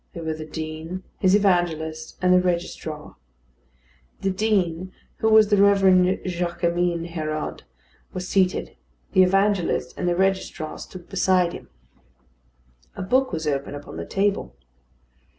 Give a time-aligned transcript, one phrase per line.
[0.13, 3.17] They were the Dean, his evangelist, and the registrar.
[4.21, 7.61] The Dean, who was the Reverend Jaquemin Hérode,
[8.11, 8.75] was seated;
[9.11, 11.69] the evangelist and the registrar stood beside him.
[12.95, 14.55] A book was open upon the table.